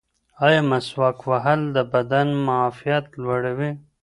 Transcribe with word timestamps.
ایا 0.45 0.61
مسواک 0.69 1.17
وهل 1.29 1.61
د 1.75 1.77
بدن 1.93 2.27
معافیت 2.47 3.05
لوړوي؟ 3.21 3.71